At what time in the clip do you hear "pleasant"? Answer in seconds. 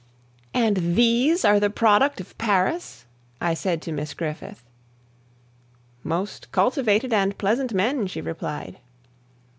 7.37-7.71